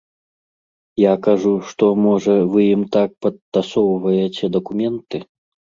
Я 1.01 1.11
кажу, 1.27 1.51
што, 1.73 1.91
можа, 2.07 2.33
вы 2.55 2.61
ім 2.75 2.83
так 2.99 3.09
падтасоўваеце 3.27 4.53
дакументы? 4.59 5.17